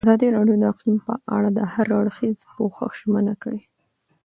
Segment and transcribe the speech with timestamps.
[0.05, 3.59] ازادي راډیو د اقلیم په اړه د هر اړخیز پوښښ ژمنه کړې.